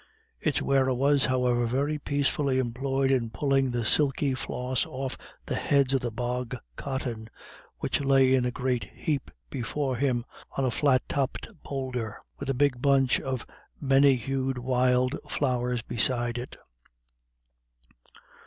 Its 0.39 0.63
wearer 0.63 0.95
was, 0.95 1.25
however, 1.25 1.67
very 1.67 1.99
peacefully 1.99 2.57
employed 2.57 3.11
in 3.11 3.29
pulling 3.29 3.69
the 3.69 3.85
silky 3.85 4.33
floss 4.33 4.83
off 4.87 5.15
the 5.45 5.53
heads 5.53 5.93
of 5.93 6.01
the 6.01 6.09
bog 6.09 6.57
cotton, 6.75 7.29
which 7.77 8.01
lay 8.01 8.33
in 8.33 8.43
a 8.43 8.49
great 8.49 8.89
heap 8.95 9.29
before 9.51 9.95
him 9.97 10.25
on 10.57 10.65
a 10.65 10.71
flat 10.71 11.07
topped 11.07 11.49
boulder, 11.61 12.17
with 12.39 12.49
a 12.49 12.55
big 12.55 12.81
bunch 12.81 13.19
of 13.19 13.45
many 13.79 14.15
hued 14.15 14.57
wild 14.57 15.15
flowers 15.29 15.83
beside 15.83 16.39
it. 16.39 16.57